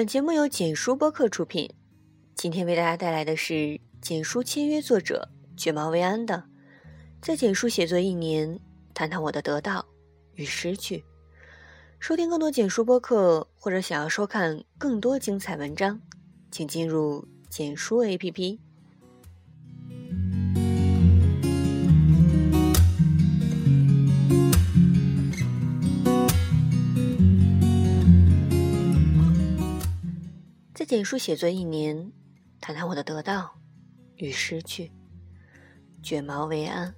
[0.00, 1.74] 本节目由简书播客出品。
[2.34, 6.36] 今天为大家带来的是简书签约作者卷毛维安的
[7.20, 8.58] 《在简书写作一年，
[8.94, 9.84] 谈谈我的得到
[10.36, 10.96] 与失去》。
[11.98, 16.00] 收听更多简书播客，或者想要收看更多精彩文章，
[16.50, 18.58] 请进入简书 APP。
[30.90, 32.10] 简书写作一年，
[32.60, 33.56] 谈谈我的得到
[34.16, 34.90] 与失去。
[36.02, 36.92] 卷毛为安。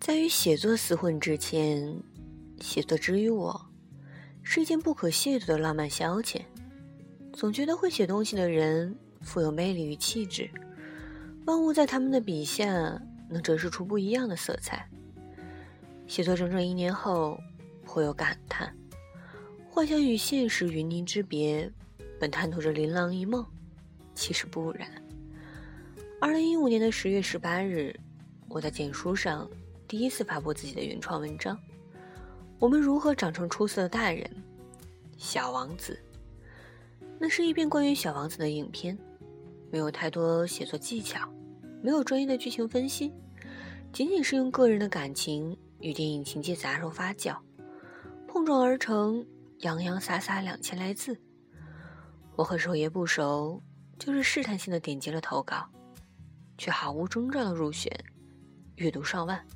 [0.00, 2.02] 在与写作厮混之前，
[2.62, 3.60] 写作之于我
[4.42, 6.40] 是一件不可亵渎的浪漫消遣。
[7.34, 10.50] 总觉得会写东西的人富有魅力与气质。
[11.46, 12.66] 万物在他们的笔下
[13.28, 14.88] 能折射出不一样的色彩。
[16.08, 17.38] 写作整整一年后，
[17.84, 18.76] 颇有感叹：
[19.70, 21.72] 幻想与现实云泥之别，
[22.18, 23.46] 本贪图着琳琅一梦，
[24.12, 24.90] 其实不然。
[26.20, 27.94] 二零一五年的十月十八日，
[28.48, 29.48] 我在简书上
[29.86, 31.56] 第一次发布自己的原创文章：
[32.58, 34.28] 我们如何长成出色的大人？
[35.16, 35.96] 小王子。
[37.20, 38.98] 那是一篇关于小王子的影片，
[39.70, 41.28] 没有太多写作技巧。
[41.86, 43.12] 没有专业的剧情分析，
[43.92, 47.38] 仅仅是用个人的感情与电影情节杂糅发酵，
[48.26, 49.24] 碰撞而成
[49.60, 51.16] 洋洋洒洒两千来字。
[52.34, 53.62] 我和首页不熟，
[54.00, 55.64] 就是试探性的点击了投稿，
[56.58, 57.88] 却毫无征兆的入选，
[58.74, 59.46] 阅读上万，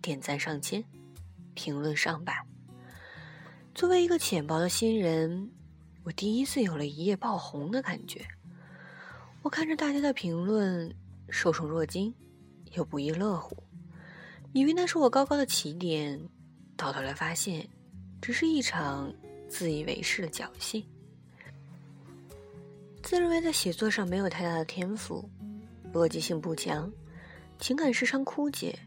[0.00, 0.84] 点赞上千，
[1.54, 2.40] 评论上百。
[3.74, 5.50] 作为一个浅薄的新人，
[6.04, 8.24] 我第一次有了一夜爆红的感觉。
[9.42, 10.94] 我看着大家的评论。
[11.28, 12.14] 受宠若惊，
[12.72, 13.56] 又不亦乐乎，
[14.52, 16.20] 以为那是我高高的起点，
[16.76, 17.68] 到头来发现，
[18.20, 19.12] 只是一场
[19.48, 20.84] 自以为是的侥幸。
[23.02, 25.28] 自认为在写作上没有太大的天赋，
[25.92, 26.90] 逻辑性不强，
[27.58, 28.78] 情感时常枯竭，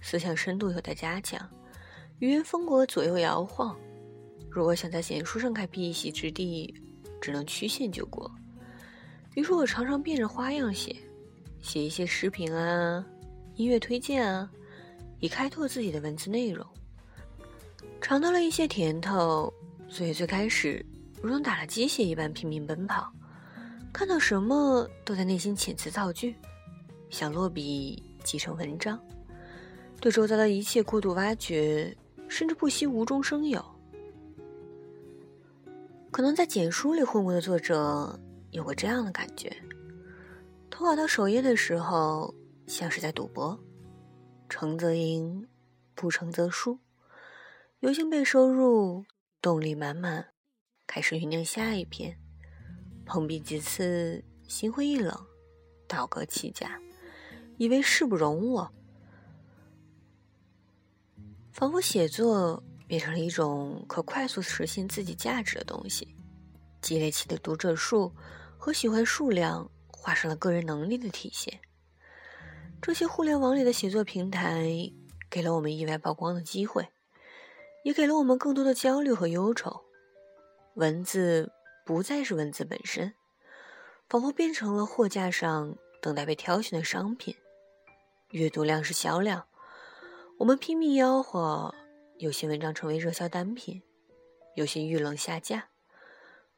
[0.00, 1.48] 思想深度有待加强，
[2.18, 3.76] 语言风格左右摇晃。
[4.50, 6.74] 如果想在简书上开辟一席之地，
[7.20, 8.30] 只能曲线救国。
[9.34, 10.94] 于是我常常变着花样写。
[11.64, 13.02] 写一些视频啊，
[13.56, 14.48] 音乐推荐啊，
[15.18, 16.64] 以开拓自己的文字内容。
[18.02, 19.52] 尝到了一些甜头，
[19.88, 20.84] 所以最开始
[21.22, 23.10] 如同打了鸡血一般拼命奔跑，
[23.94, 26.36] 看到什么都在内心遣词造句，
[27.08, 29.00] 想落笔集成文章，
[30.02, 31.96] 对周遭的一切过度挖掘，
[32.28, 33.64] 甚至不惜无中生有。
[36.10, 38.20] 可能在简书里混过的作者
[38.50, 39.50] 有过这样的感觉。
[40.76, 42.34] 投稿到首页的时候，
[42.66, 43.56] 像是在赌博，
[44.48, 45.46] 成则赢，
[45.94, 46.76] 不成则输。
[47.78, 49.04] 有幸被收入，
[49.40, 50.30] 动力满满，
[50.84, 52.18] 开始酝酿下一篇。
[53.06, 55.16] 碰壁几次，心灰意冷，
[55.86, 56.80] 倒戈弃甲，
[57.56, 58.68] 以为事不容我，
[61.52, 66.16] 仿佛写作变成了一种可快速实现自己价值的东西，
[66.82, 68.12] 积累起的读者数
[68.58, 69.70] 和喜欢数量。
[70.04, 71.60] 画上了个人能力的体现。
[72.82, 74.92] 这些互联网里的写作平台，
[75.30, 76.86] 给了我们意外曝光的机会，
[77.84, 79.82] 也给了我们更多的焦虑和忧愁。
[80.74, 81.50] 文字
[81.86, 83.14] 不再是文字本身，
[84.06, 87.34] 仿佛变成了货架上等待被挑选的商品。
[88.28, 89.46] 阅读量是销量，
[90.36, 91.74] 我们拼命吆喝，
[92.18, 93.80] 有些文章成为热销单品，
[94.54, 95.70] 有些遇冷下架，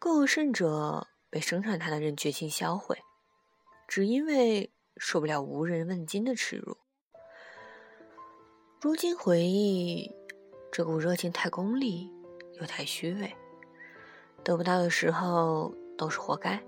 [0.01, 2.99] 更有甚者被生产它的人绝情销毁。
[3.87, 6.77] 只因为受不了无人问津的耻辱。
[8.81, 10.13] 如今回忆，
[10.71, 12.11] 这股热情太功利，
[12.61, 13.35] 又太虚伪。
[14.45, 16.63] 得不到的时候都是活该。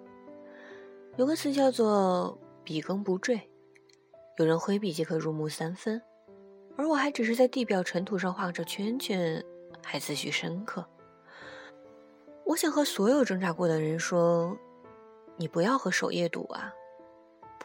[1.17, 3.51] 有个词叫做“笔耕不缀”，
[4.39, 6.01] 有人挥笔即可入木三分，
[6.77, 9.45] 而我还只是在地表尘土上画着圈圈，
[9.85, 10.89] 还自诩深刻。
[12.45, 14.57] 我想和所有挣扎过的人说：
[15.37, 16.73] 你不要和首页赌啊！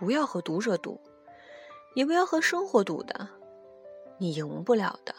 [0.04, 1.00] 不要和读者赌，
[1.96, 3.26] 也不要和生活赌的，
[4.18, 5.16] 你赢不了的。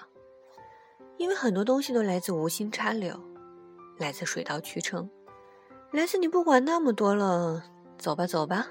[1.17, 3.19] 因为很多东西都来自无心插柳，
[3.97, 5.09] 来自水到渠成，
[5.91, 7.65] 来自你不管那么多了，
[7.97, 8.69] 走吧走吧。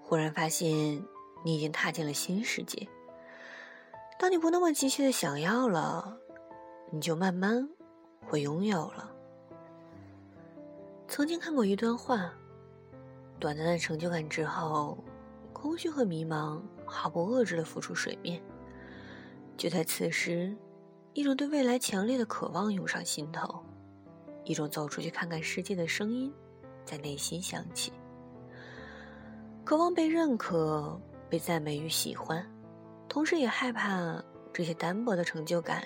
[0.00, 1.04] 忽然发现
[1.44, 2.88] 你已经踏进了新世界。
[4.18, 6.16] 当你不那么急切的想要了，
[6.90, 7.68] 你就慢慢
[8.26, 9.12] 会拥有了。
[11.06, 12.32] 曾经看过一段话，
[13.38, 14.96] 短暂的成就感之后。
[15.66, 18.40] 空虚和迷茫毫不遏制地浮出水面。
[19.56, 20.56] 就在此时，
[21.12, 23.64] 一种对未来强烈的渴望涌上心头，
[24.44, 26.32] 一种走出去看看世界的声音
[26.84, 27.92] 在内心响起。
[29.64, 32.48] 渴望被认可、被赞美与喜欢，
[33.08, 34.22] 同时也害怕
[34.52, 35.84] 这些单薄的成就感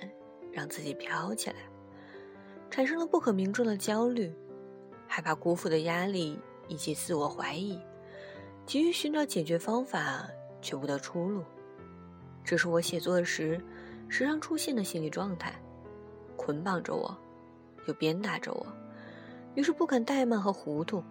[0.53, 1.57] 让自己飘起来，
[2.71, 4.31] 产生了不可名状的焦虑，
[5.09, 6.39] 害怕辜负的压力
[6.69, 7.81] 以及自我怀疑，
[8.71, 10.31] 急于寻找解决方法
[10.63, 11.43] 却不得出路。
[12.45, 13.61] 这是我写作时
[14.09, 15.53] 时常出现的心理状态，
[16.37, 17.13] 捆绑着我，
[17.89, 18.65] 又鞭打着我，
[19.57, 21.03] 于是不肯怠慢和糊涂。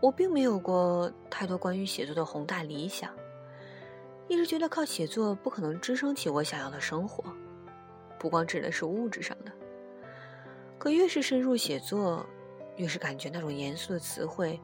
[0.00, 3.12] 我并没有过太多关于写作的宏大理想，
[4.28, 7.24] 一直觉得靠写作不可能支撑起我想要的生活，
[8.16, 9.50] 不光指的是物质上的。
[10.78, 12.24] 可越是深入写作，
[12.76, 14.60] 越是感觉那种严肃的词汇、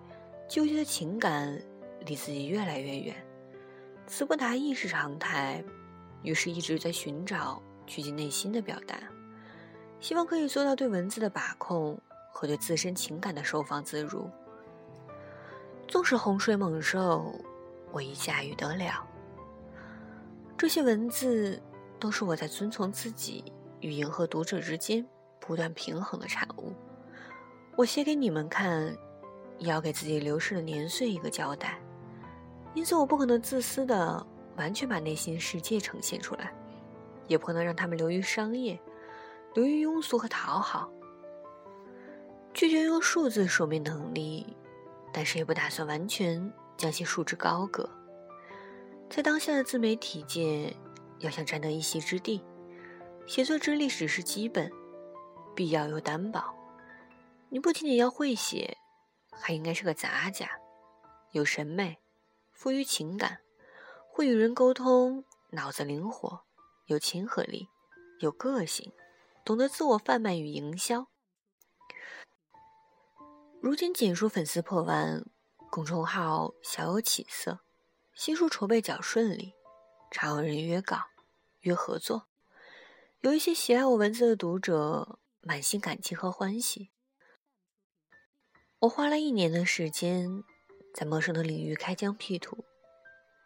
[0.49, 1.61] 纠结的情感
[2.07, 3.17] 离自己越来越远。
[4.07, 5.65] 词不达意是常态，
[6.23, 8.99] 于是一直在寻找趋近内心的表达，
[10.01, 11.99] 希望可以做到对文字的把控
[12.31, 14.31] 和对自身情感的收放自如。
[15.89, 17.35] 纵使洪水猛兽，
[17.93, 19.07] 我亦驾驭得了。
[20.57, 21.61] 这些文字
[21.99, 23.45] 都是我在遵从自己
[23.81, 25.07] 与迎合读者之间
[25.41, 26.73] 不断平衡的产物。
[27.77, 28.97] 我写给你们看，
[29.59, 31.79] 也要给自己流逝的年岁一个交代。
[32.75, 36.53] 因此，我不可能自私的完全把内心世界呈现出来，
[37.29, 38.79] 也不可能让他们流于商业，
[39.55, 40.91] 流于庸俗和讨好。
[42.53, 44.57] 拒绝用数字说明能力，
[45.13, 47.89] 但是也不打算完全将其束之高阁。
[49.09, 50.75] 在当下的自媒体界，
[51.19, 52.43] 要想占得一席之地，
[53.27, 54.71] 写作之力只是基本，
[55.55, 56.55] 必要又担保。
[57.49, 58.77] 你不仅仅要会写，
[59.41, 60.51] 还应该是个杂家，
[61.33, 61.99] 有审美。
[62.53, 63.41] 富于情感，
[64.09, 66.45] 会与人沟通，脑子灵活，
[66.87, 67.69] 有亲和力，
[68.21, 68.93] 有个性，
[69.45, 71.09] 懂得自我贩卖与营销。
[73.61, 75.27] 如今简书粉丝破万，
[75.71, 77.61] 公众号小有起色，
[78.15, 79.55] 新书筹备较顺利，
[80.11, 80.99] 常有人约稿、
[81.61, 82.29] 约合作，
[83.21, 86.91] 有一些喜爱我文字的读者满心感激和欢喜。
[88.85, 90.45] 我花了一年的时间。
[90.93, 92.65] 在陌生的领域开疆辟土，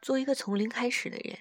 [0.02, 1.38] 做一个从零开始的人，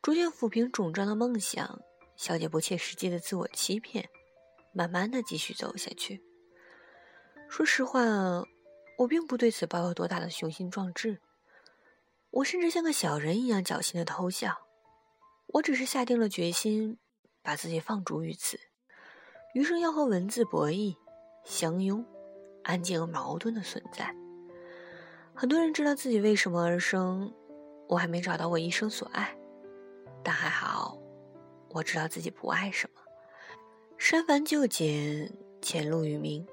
[0.00, 1.80] 逐渐抚平肿胀的梦想，
[2.16, 4.08] 消解不切实际的自我欺骗，
[4.72, 6.22] 慢慢的继续走下去。
[7.48, 8.00] 说实话，
[8.98, 11.20] 我并不对此抱有多大的雄心壮志，
[12.30, 14.66] 我甚至像个小人一样侥幸的偷笑。
[15.54, 16.98] 我只是下定了决心，
[17.42, 18.60] 把自己放逐于此，
[19.54, 20.94] 余生要和文字博弈、
[21.44, 22.06] 相拥、
[22.68, 24.14] 安静而矛盾的存在。
[25.34, 27.32] 很多人知道自己为什么而生，
[27.88, 29.34] 我还没找到我一生所爱，
[30.22, 30.98] 但还好，
[31.70, 33.00] 我知道自己不爱什么。
[33.96, 35.32] 删繁就简，
[35.62, 36.46] 前路与明。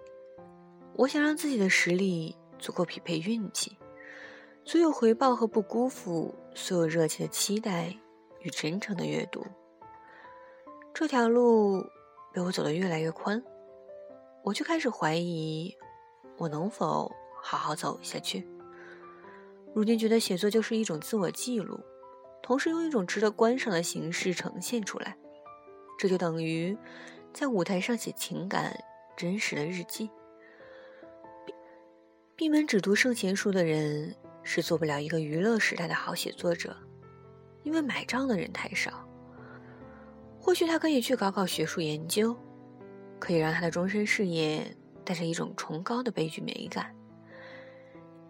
[0.93, 3.77] 我想让自己的实力足够匹配运气，
[4.63, 7.93] 足有回报和不辜负所有热切的期待
[8.39, 9.45] 与真诚的阅读。
[10.93, 11.83] 这条路
[12.31, 13.43] 被我走得越来越宽，
[14.45, 15.75] 我就开始怀疑，
[16.37, 17.11] 我能否
[17.41, 18.47] 好好走下去。
[19.73, 21.79] 如今觉得写作就是一种自我记录，
[22.41, 25.17] 同时用一种值得观赏的形式呈现出来，
[25.97, 26.77] 这就等于
[27.33, 28.77] 在舞台上写情感
[29.17, 30.09] 真实的日记。
[32.37, 36.75] 闭门只读圣贤书的人是做不了一个娱乐时代的好写作者，
[37.63, 39.07] 因为买账的人太少。
[40.39, 42.35] 或许他可以去搞搞学术研究，
[43.19, 44.63] 可以让他的终身事业
[45.05, 46.93] 带着一种崇高的悲剧美感。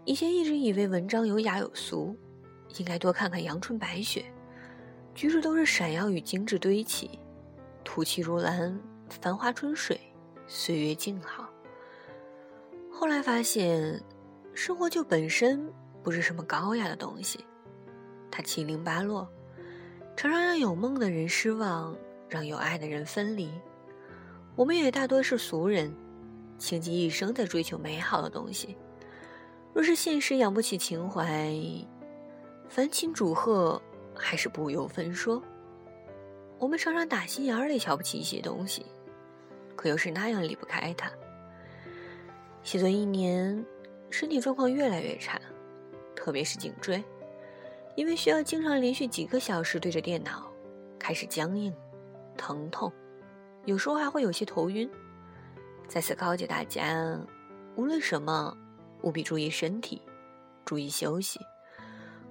[0.03, 2.15] 以前一直以为文章有雅有俗，
[2.77, 4.25] 应该多看看阳春白雪，
[5.15, 7.17] 举止都是闪耀与精致堆砌，
[7.83, 8.79] 吐气如兰，
[9.09, 9.99] 繁花春水，
[10.45, 11.49] 岁月静好。
[12.91, 13.99] 后来发现，
[14.53, 15.67] 生活就本身
[16.03, 17.43] 不是什么高雅的东西，
[18.29, 19.27] 它七零八落，
[20.15, 21.97] 常常让有梦的人失望，
[22.29, 23.49] 让有爱的人分离。
[24.55, 25.91] 我们也大多是俗人，
[26.57, 28.77] 倾尽一生在追求美好的东西。
[29.73, 31.53] 若是现实养不起情怀，
[32.69, 33.81] 凡亲祝贺
[34.13, 35.41] 还是不由分说。
[36.57, 38.85] 我们常常打心眼里瞧不起一些东西，
[39.75, 41.11] 可又是那样离不开它。
[42.63, 43.63] 写作一年，
[44.09, 45.39] 身体状况越来越差，
[46.15, 47.03] 特别是颈椎，
[47.95, 50.49] 因为需要经常连续几个小时对着电脑，
[50.97, 51.71] 开始僵硬、
[52.37, 52.91] 疼痛，
[53.65, 54.89] 有时候还会有些头晕。
[55.87, 57.19] 在此告诫大家，
[57.75, 58.55] 无论什么。
[59.01, 60.01] 务必注意身体，
[60.63, 61.39] 注意休息，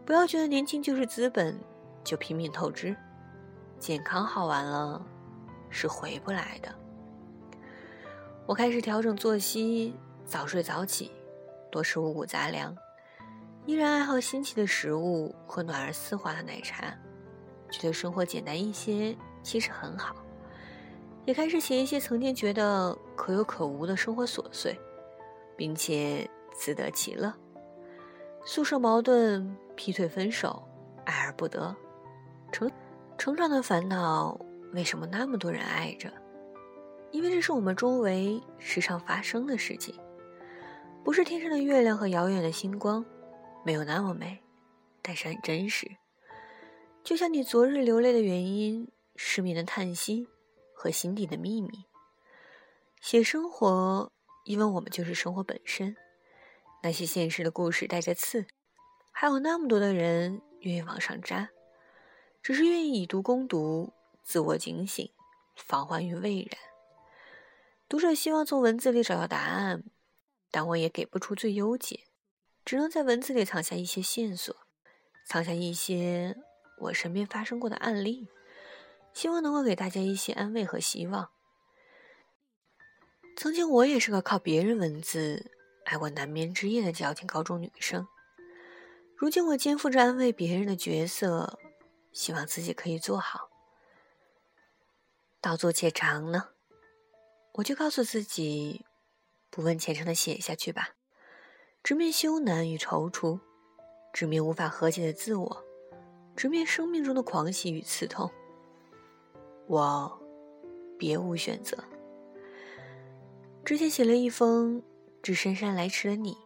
[0.04, 1.56] 不要觉得年轻就是资本，
[2.02, 2.96] 就拼命透支。
[3.78, 5.00] 健康好完了，
[5.70, 6.74] 是回不来的。
[8.44, 9.94] 我开始调整作息，
[10.26, 11.12] 早睡早起，
[11.70, 12.76] 多吃五谷杂粮，
[13.66, 16.92] 依然爱好新奇的食物和暖而丝滑的奶茶，
[17.70, 20.16] 觉得生活简单一些其实很好。
[21.26, 24.78] 也开始写一些曾经觉得可有可无的生活琐碎，
[25.56, 27.32] 并且自得其乐。
[28.44, 30.62] 宿舍矛盾、劈腿、分手、
[31.04, 31.74] 爱而不得，
[32.52, 32.70] 成
[33.16, 34.38] 成长的烦恼，
[34.74, 36.12] 为什么那么多人爱着？
[37.10, 39.94] 因为这是我们周围时常发生的事情，
[41.02, 43.02] 不是天上的月亮和遥远的星光，
[43.64, 44.38] 没有那么美，
[45.00, 45.90] 但是很真实。
[47.02, 50.26] 就像你昨日流泪的原因、失眠的叹息
[50.84, 51.86] 和心底的秘密。
[53.00, 54.12] 写生活，
[54.44, 55.96] 因为我们就是生活本身。
[56.82, 58.46] 那些现实的故事带着刺，
[59.10, 61.48] 还有那么多的人愿意往上扎，
[62.42, 65.10] 只是愿意以毒攻毒，自我警醒，
[65.56, 66.60] 防患于未然。
[67.88, 69.84] 读者希望从文字里找到答案，
[70.50, 72.00] 但我也给不出最优解，
[72.62, 74.54] 只能在文字里藏下一些线索，
[75.26, 76.36] 藏下一些
[76.82, 78.28] 我身边发生过的案例，
[79.14, 81.30] 希望能够给大家一些安慰和希望。
[83.36, 85.50] 曾经我也是个靠别人文字。
[85.84, 88.08] 爱过难眠之夜的矫情高中女生，
[89.14, 91.58] 如今我肩负着安慰别人的角色，
[92.10, 93.50] 希望自己可以做好。
[95.42, 96.48] 道阻且长呢，
[97.52, 98.86] 我就告诉自己，
[99.50, 100.94] 不问前程的写下去吧。
[101.82, 103.38] 直面羞难与踌躇，
[104.10, 105.64] 直面无法和解的自我，
[106.34, 108.32] 直面生命中的狂喜与刺痛。
[109.66, 110.20] 我
[110.98, 111.76] 别无选择。
[113.64, 114.82] 之前写了一封。
[115.22, 116.36] 致姗姗来迟的你，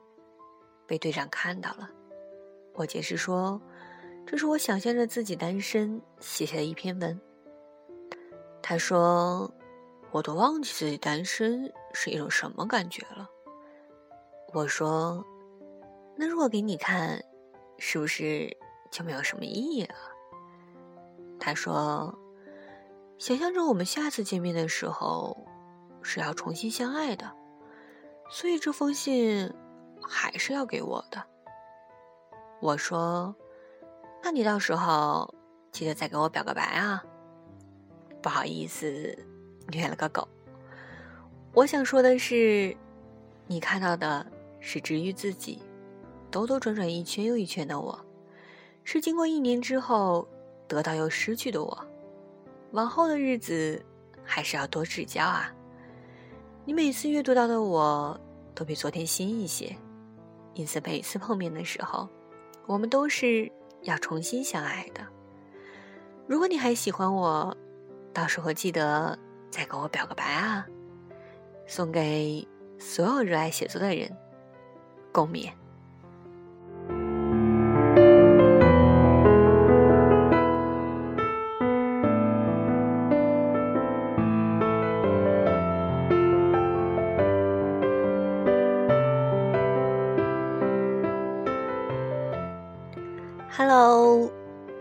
[0.87, 1.91] 被队长看到了。
[2.75, 3.61] 我解释说，
[4.25, 7.21] 这是我想象着自己单身写下的一篇文。
[8.63, 9.53] 他说，
[10.13, 13.29] 我都忘记自己单身是一种什么感觉了。
[14.55, 15.27] 我说，
[16.17, 17.21] 那如果给你看，
[17.79, 18.57] 是不是
[18.93, 19.97] 就没有什么意义了？
[21.41, 22.17] 他说，
[23.19, 25.37] 想象着我们下次见面的时候
[26.03, 27.31] 是要重新相爱的。
[28.31, 29.53] 所以这封信
[30.03, 31.23] 还是要给我的。
[32.61, 33.35] 我说
[34.23, 35.35] ：“那你到时候
[35.73, 37.03] 记得再给我表个白啊。”
[38.23, 39.17] 不好意思，
[39.69, 40.29] 虐了个狗。
[41.55, 42.77] 我想说的是，
[43.47, 44.25] 你看到的
[44.61, 45.63] 是治愈自己、
[46.31, 47.99] 兜兜转转一圈又一圈的我，
[48.85, 50.29] 是经过一年之后
[50.69, 51.88] 得到又失去的我。
[52.73, 53.85] 往后的日子
[54.25, 55.53] 还是要多指教啊。
[56.65, 58.21] 你每次阅读到的我，
[58.55, 59.75] 都比昨天新一些，
[60.55, 62.09] 因此每次碰面的时候，
[62.67, 63.51] 我们都是
[63.83, 65.01] 要重新相爱的。
[66.27, 67.57] 如果你还喜欢我，
[68.13, 69.19] 到时候记得
[69.51, 70.67] 再跟我表个白啊！
[71.67, 72.47] 送给
[72.79, 74.15] 所有热爱写作的人，
[75.11, 75.51] 共勉。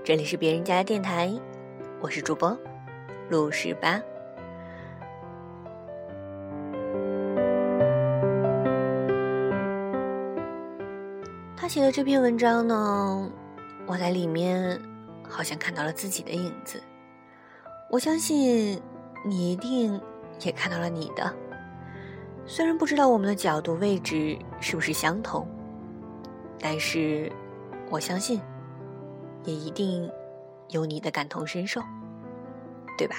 [0.08, 1.30] 这里是别人家的电台，
[2.00, 2.58] 我是主播
[3.30, 4.02] 陆十八。
[11.58, 13.30] 他写的这篇文章呢，
[13.86, 14.80] 我在里面
[15.28, 16.82] 好像看到了自己的影子。
[17.90, 18.82] 我相信
[19.26, 20.00] 你一定
[20.40, 21.30] 也看到了你的，
[22.46, 25.46] 虽然不知道我们的角度位置是不是相同，
[26.62, 27.30] 但是
[27.90, 28.40] 我相信。
[29.48, 30.12] 也一定
[30.68, 31.82] 有你的感同身受，
[32.98, 33.16] 对吧？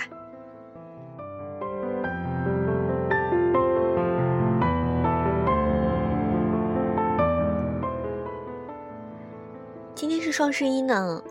[9.95, 11.25] 今天是双十一呢，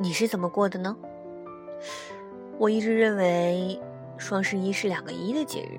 [0.00, 0.96] 你是怎么过的呢？
[2.58, 3.80] 我一直认为
[4.18, 5.78] 双十一是两个一的节日，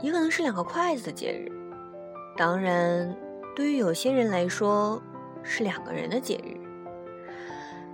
[0.00, 1.50] 也可能是两个筷子的节日。
[2.36, 3.12] 当然，
[3.56, 5.02] 对于有些人来说，
[5.42, 6.63] 是两个人的节日。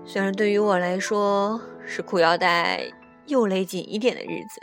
[0.04, 2.92] 虽然对于我来说是裤腰带
[3.26, 4.60] 又勒紧一点的日子，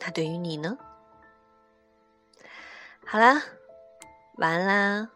[0.00, 0.76] 那对于你呢？
[3.06, 3.40] 好啦，
[4.38, 5.10] 晚安啦，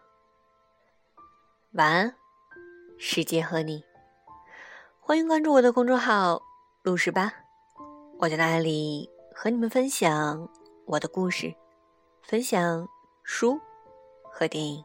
[1.73, 2.15] 晚安，
[2.99, 3.83] 世界和你。
[5.01, 6.41] 欢迎关注我的公众号
[6.85, 7.33] “陆十八”，
[8.21, 10.49] 我在那里和你们分享
[10.87, 11.53] 我的故事，
[12.23, 12.87] 分享
[13.25, 13.59] 书
[14.31, 14.85] 和电影。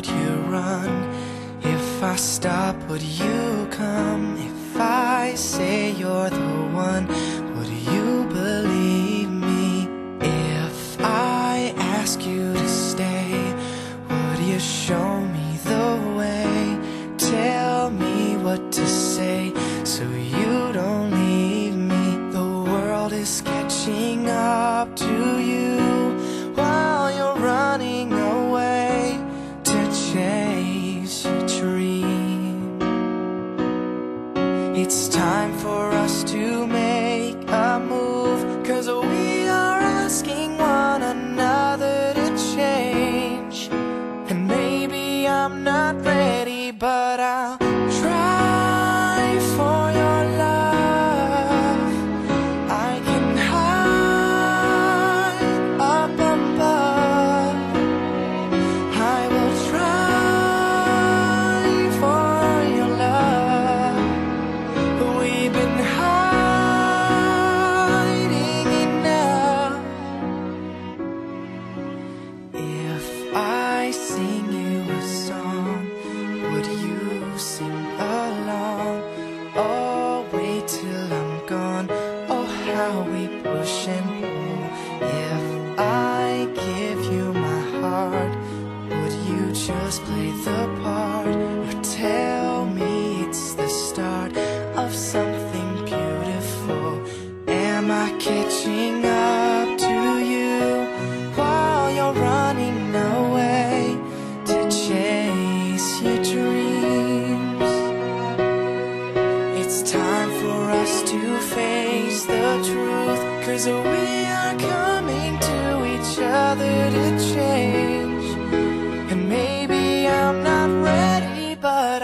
[0.00, 0.90] would you run?
[1.60, 4.34] If I stop, would you come?
[4.38, 7.06] If I say you're the one,
[7.54, 9.86] would you believe me?
[10.22, 13.54] If I ask you to stay,
[14.08, 16.78] would you show me the way?
[17.18, 19.52] Tell me what to say
[19.84, 22.32] so you don't leave me.
[22.32, 25.19] The world is catching up to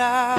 [0.07, 0.36] side.